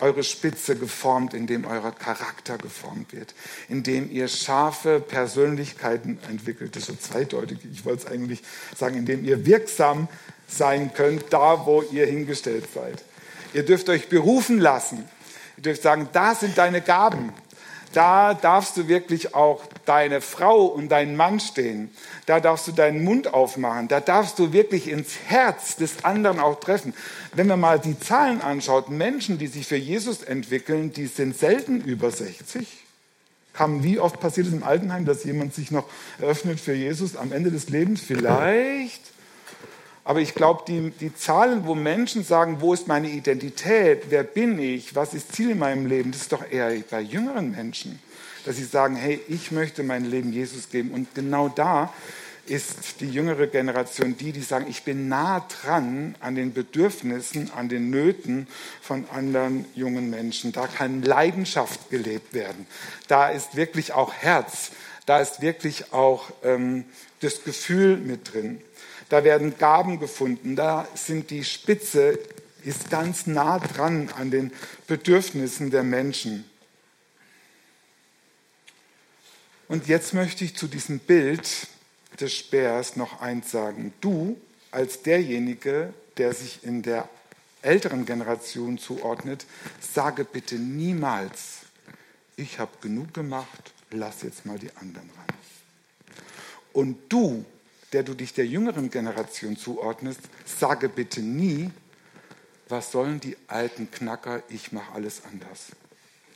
[0.01, 3.35] eure Spitze geformt, indem euer Charakter geformt wird,
[3.69, 6.77] indem ihr scharfe Persönlichkeiten entwickelt.
[6.77, 7.59] Das ist so zweideutig.
[7.73, 8.43] Ich wollte es eigentlich
[8.77, 10.09] sagen, indem ihr wirksam
[10.47, 13.03] sein könnt, da wo ihr hingestellt seid.
[13.55, 15.09] Ihr dürft euch berufen lassen.
[15.57, 17.33] Ihr dürft sagen, da sind deine Gaben
[17.97, 21.91] da darfst du wirklich auch deine Frau und deinen Mann stehen.
[22.27, 23.89] Da darfst du deinen Mund aufmachen.
[23.89, 26.93] Da darfst du wirklich ins Herz des anderen auch treffen.
[27.33, 31.81] Wenn man mal die Zahlen anschaut, Menschen, die sich für Jesus entwickeln, die sind selten
[31.81, 32.67] über 60.
[33.55, 35.89] Kam, wie oft passiert es im Altenheim, dass jemand sich noch
[36.21, 38.03] eröffnet für Jesus am Ende des Lebens?
[38.03, 39.01] Vielleicht
[40.07, 44.57] aber ich glaube, die, die Zahlen, wo Menschen sagen, wo ist meine Identität, wer bin
[44.57, 47.99] ich, was ist Ziel in meinem Leben, das ist doch eher bei jüngeren Menschen,
[48.45, 50.93] dass sie sagen, hey, ich möchte mein Leben Jesus geben.
[50.93, 51.93] Und genau da
[52.47, 57.69] ist die jüngere Generation die, die sagen, ich bin nah dran an den Bedürfnissen, an
[57.69, 58.47] den Nöten
[58.81, 60.53] von anderen jungen Menschen.
[60.53, 62.69] Da kann Leidenschaft gelebt werden.
[63.09, 64.71] Da ist wirklich auch Herz.
[65.05, 66.85] Da ist wirklich auch ähm,
[67.19, 68.63] das Gefühl mit drin.
[69.09, 70.57] Da werden Gaben gefunden.
[70.57, 72.19] Da sind die Spitze
[72.67, 74.53] ist ganz nah dran an den
[74.89, 76.45] Bedürfnissen der Menschen.
[79.69, 81.69] Und jetzt möchte ich zu diesem Bild
[82.21, 83.93] des Speers noch eins sagen.
[84.01, 84.41] Du
[84.73, 87.09] als derjenige, der sich in der
[87.63, 89.47] älteren Generation zuordnet,
[89.81, 91.61] sage bitte niemals,
[92.37, 95.27] ich habe genug gemacht, lass jetzt mal die anderen ran.
[96.73, 97.45] Und du
[97.97, 101.71] der du dich der jüngeren Generation zuordnest, sage bitte nie,
[102.69, 105.69] was sollen die alten Knacker, ich mache alles anders.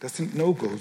[0.01, 0.81] Das sind No-Gos.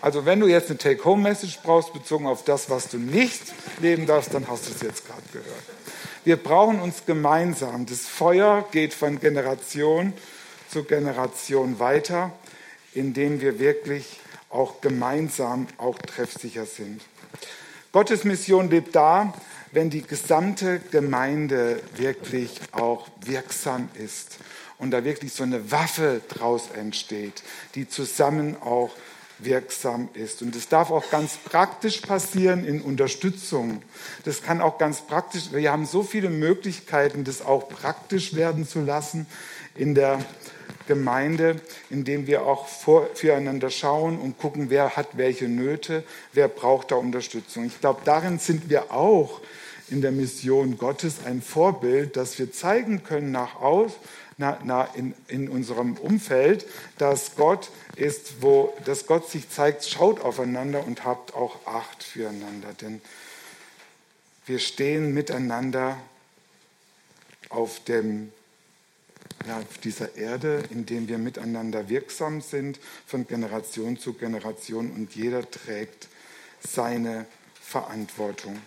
[0.00, 3.42] Also wenn du jetzt eine Take-Home-Message brauchst, bezogen auf das, was du nicht
[3.82, 5.64] leben darfst, dann hast du es jetzt gerade gehört.
[6.24, 7.84] Wir brauchen uns gemeinsam.
[7.84, 10.14] Das Feuer geht von Generation
[10.70, 12.32] zu Generation weiter,
[12.94, 17.02] indem wir wirklich auch gemeinsam auch treffsicher sind.
[17.92, 19.32] Gottes Mission lebt da,
[19.72, 24.38] wenn die gesamte Gemeinde wirklich auch wirksam ist
[24.78, 27.42] und da wirklich so eine Waffe draus entsteht,
[27.74, 28.90] die zusammen auch
[29.38, 30.42] wirksam ist.
[30.42, 33.82] Und das darf auch ganz praktisch passieren in Unterstützung.
[34.24, 38.80] Das kann auch ganz praktisch, wir haben so viele Möglichkeiten, das auch praktisch werden zu
[38.80, 39.26] lassen
[39.74, 40.24] in der
[40.86, 41.60] Gemeinde,
[41.90, 46.96] indem wir auch vor, füreinander schauen und gucken, wer hat welche Nöte, wer braucht da
[46.96, 47.64] Unterstützung.
[47.64, 49.40] Ich glaube, darin sind wir auch
[49.88, 53.92] in der Mission Gottes ein Vorbild, dass wir zeigen können nach aus,
[54.38, 56.66] na, na, in, in unserem Umfeld,
[56.98, 62.74] dass Gott ist, wo, dass Gott sich zeigt, schaut aufeinander und habt auch Acht füreinander.
[62.80, 63.00] Denn
[64.44, 65.96] wir stehen miteinander
[67.48, 68.32] auf, dem,
[69.46, 75.14] ja, auf dieser Erde, in dem wir miteinander wirksam sind, von Generation zu Generation und
[75.14, 76.08] jeder trägt
[76.60, 77.26] seine
[77.60, 78.60] Verantwortung.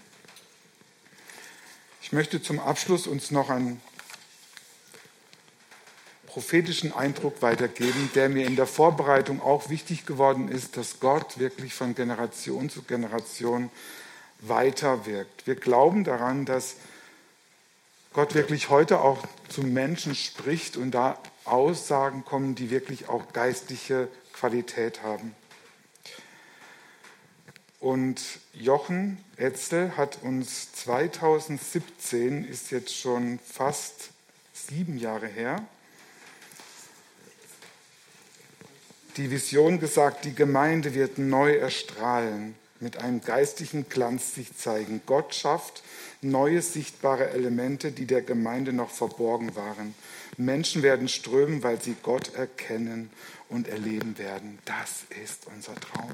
[2.02, 3.82] Ich möchte zum Abschluss uns noch einen
[6.28, 11.74] prophetischen Eindruck weitergeben, der mir in der Vorbereitung auch wichtig geworden ist, dass Gott wirklich
[11.74, 13.70] von Generation zu Generation
[14.42, 15.48] weiterwirkt.
[15.48, 16.76] Wir glauben daran, dass
[18.12, 24.08] Gott wirklich heute auch zu Menschen spricht und da Aussagen kommen, die wirklich auch geistliche
[24.34, 25.36] Qualität haben.
[27.80, 28.22] Und
[28.54, 34.10] Jochen Etzel hat uns 2017, ist jetzt schon fast
[34.54, 35.64] sieben Jahre her,
[39.18, 45.02] die Vision gesagt, die Gemeinde wird neu erstrahlen, mit einem geistlichen Glanz sich zeigen.
[45.06, 45.84] Gott schafft
[46.22, 49.94] neue sichtbare Elemente, die der Gemeinde noch verborgen waren.
[50.38, 53.10] Menschen werden strömen, weil sie Gott erkennen
[53.50, 54.60] und erleben werden.
[54.66, 56.12] Das ist unser Traum.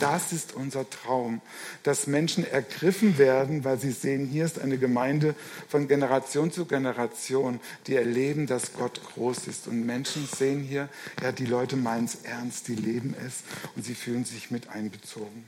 [0.00, 1.42] Das ist unser Traum,
[1.82, 5.34] dass Menschen ergriffen werden, weil sie sehen, hier ist eine Gemeinde
[5.68, 9.68] von Generation zu Generation, die erleben, dass Gott groß ist.
[9.68, 10.88] Und Menschen sehen hier,
[11.22, 13.42] ja, die Leute meinen es ernst, die leben es
[13.76, 15.44] und sie fühlen sich mit einbezogen.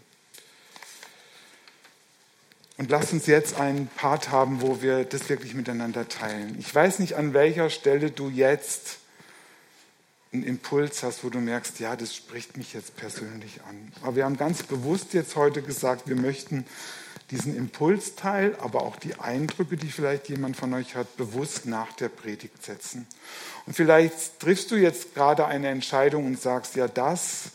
[2.79, 6.57] Und lass uns jetzt einen Part haben, wo wir das wirklich miteinander teilen.
[6.59, 8.99] Ich weiß nicht, an welcher Stelle du jetzt
[10.33, 13.93] einen Impuls hast, wo du merkst, ja, das spricht mich jetzt persönlich an.
[14.03, 16.65] Aber wir haben ganz bewusst jetzt heute gesagt, wir möchten
[17.31, 22.09] diesen Impulsteil, aber auch die Eindrücke, die vielleicht jemand von euch hat, bewusst nach der
[22.09, 23.07] Predigt setzen.
[23.67, 27.53] Und vielleicht triffst du jetzt gerade eine Entscheidung und sagst, ja, das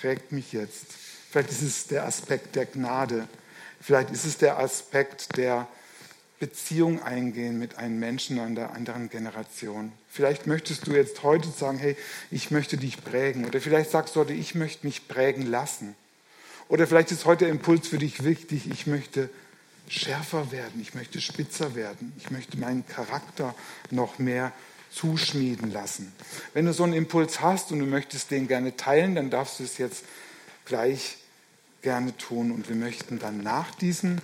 [0.00, 0.86] prägt mich jetzt.
[1.30, 3.28] Vielleicht ist es der Aspekt der Gnade.
[3.86, 5.68] Vielleicht ist es der Aspekt der
[6.40, 9.92] Beziehung eingehen mit einem Menschen einer anderen Generation.
[10.10, 11.96] Vielleicht möchtest du jetzt heute sagen, hey,
[12.32, 13.44] ich möchte dich prägen.
[13.44, 15.94] Oder vielleicht sagst du heute, ich möchte mich prägen lassen.
[16.66, 19.30] Oder vielleicht ist heute der Impuls für dich wichtig, ich möchte
[19.86, 23.54] schärfer werden, ich möchte spitzer werden, ich möchte meinen Charakter
[23.92, 24.52] noch mehr
[24.90, 26.12] zuschmieden lassen.
[26.54, 29.62] Wenn du so einen Impuls hast und du möchtest den gerne teilen, dann darfst du
[29.62, 30.02] es jetzt
[30.64, 31.18] gleich
[31.82, 32.50] gerne tun.
[32.50, 34.18] Und wir möchten dann nach diesem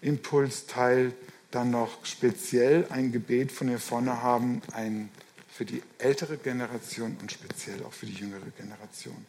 [0.00, 1.12] Impulsteil
[1.50, 5.08] dann noch speziell ein Gebet von hier vorne haben, ein
[5.54, 9.24] für die ältere Generation und speziell auch für die jüngere Generation.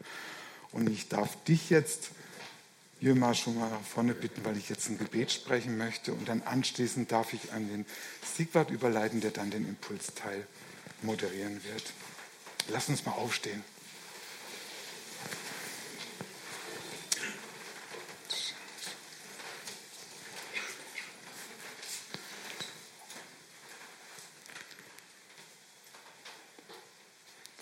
[0.72, 2.10] Und ich darf dich jetzt,
[3.00, 6.14] Jüma, schon mal nach vorne bitten, weil ich jetzt ein Gebet sprechen möchte.
[6.14, 7.86] Und dann anschließend darf ich an den
[8.36, 10.48] Siegwart überleiten, der dann den Impulsteil
[11.04, 11.94] moderieren wird.
[12.70, 13.64] Lass uns mal aufstehen.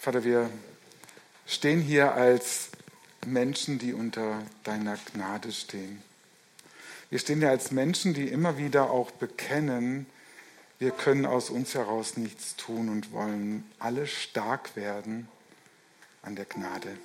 [0.04, 0.49] Vater, wir
[1.45, 2.72] stehen hier als
[3.26, 6.04] Menschen, die unter deiner Gnade stehen.
[7.10, 10.06] Wir stehen hier als Menschen, die immer wieder auch bekennen,
[10.78, 15.30] wir können aus uns heraus nichts tun und wollen alle stark werden
[16.22, 16.97] an der Gnade.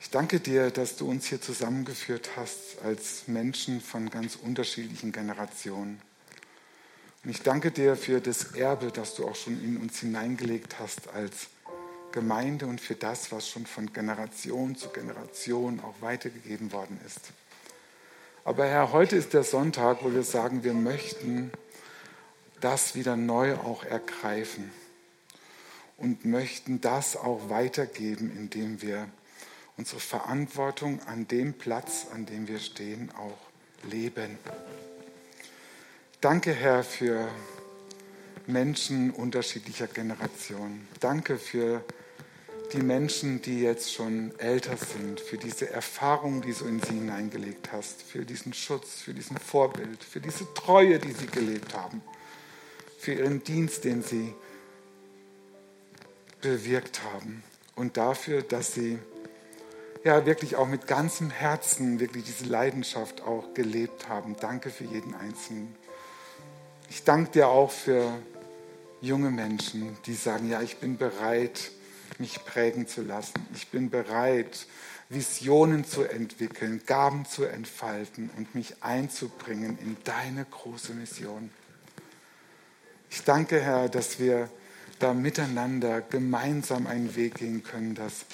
[0.00, 6.02] Ich danke dir, dass du uns hier zusammengeführt hast als Menschen von ganz unterschiedlichen Generationen.
[7.24, 11.08] Und ich danke dir für das Erbe, das du auch schon in uns hineingelegt hast
[11.14, 11.46] als
[12.10, 17.32] Gemeinde und für das, was schon von Generation zu Generation auch weitergegeben worden ist.
[18.44, 21.52] Aber Herr, heute ist der Sonntag, wo wir sagen, wir möchten
[22.60, 24.72] das wieder neu auch ergreifen
[25.96, 29.08] und möchten das auch weitergeben, indem wir
[29.76, 33.38] unsere Verantwortung an dem Platz, an dem wir stehen, auch
[33.88, 34.38] leben.
[36.22, 37.28] Danke, Herr, für
[38.46, 40.86] Menschen unterschiedlicher Generationen.
[41.00, 41.84] Danke für
[42.72, 47.72] die Menschen, die jetzt schon älter sind, für diese Erfahrung, die du in sie hineingelegt
[47.72, 52.02] hast, für diesen Schutz, für diesen Vorbild, für diese Treue, die sie gelebt haben,
[53.00, 54.32] für ihren Dienst, den sie
[56.40, 57.42] bewirkt haben
[57.74, 59.00] und dafür, dass sie
[60.04, 64.36] ja wirklich auch mit ganzem Herzen wirklich diese Leidenschaft auch gelebt haben.
[64.38, 65.81] Danke für jeden Einzelnen.
[66.94, 68.12] Ich danke dir auch für
[69.00, 71.70] junge Menschen, die sagen, ja, ich bin bereit,
[72.18, 73.32] mich prägen zu lassen.
[73.54, 74.66] Ich bin bereit,
[75.08, 81.50] Visionen zu entwickeln, Gaben zu entfalten und mich einzubringen in deine große Mission.
[83.08, 84.50] Ich danke, Herr, dass wir
[84.98, 88.26] da miteinander gemeinsam einen Weg gehen können, dass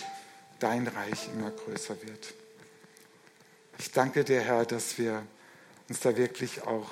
[0.59, 2.34] dein Reich immer größer wird.
[3.78, 5.22] Ich danke dir, Herr, dass wir
[5.88, 6.90] uns da wirklich auch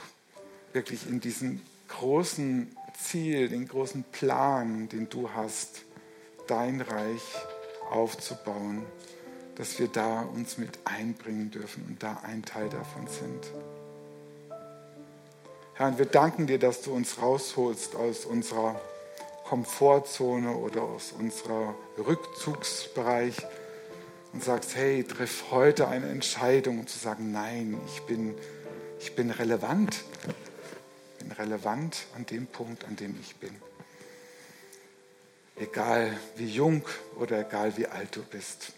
[0.76, 5.86] wirklich in diesen großen Ziel, den großen Plan, den du hast,
[6.48, 7.22] dein Reich
[7.90, 8.84] aufzubauen,
[9.54, 13.46] dass wir da uns mit einbringen dürfen und da ein Teil davon sind.
[15.72, 18.78] Herr, und wir danken dir, dass du uns rausholst aus unserer
[19.44, 23.34] Komfortzone oder aus unserem Rückzugsbereich
[24.34, 28.34] und sagst, hey, triff heute eine Entscheidung, um zu sagen, nein, ich bin,
[29.00, 30.04] ich bin relevant.
[31.26, 33.50] Bin relevant an dem Punkt, an dem ich bin.
[35.56, 38.72] Egal wie jung oder egal wie alt du bist.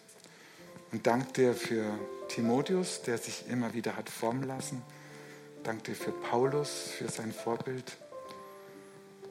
[0.91, 1.85] Und dank dir für
[2.29, 4.83] Timotheus, der sich immer wieder hat formen lassen.
[5.63, 7.99] Dank dir für Paulus, für sein Vorbild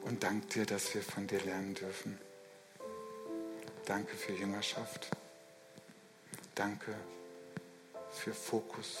[0.02, 2.18] und dank dir, dass wir von dir lernen dürfen.
[3.84, 5.08] Danke für Jüngerschaft.
[6.54, 6.94] Danke
[8.12, 9.00] für Fokus.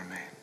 [0.00, 0.39] Amen.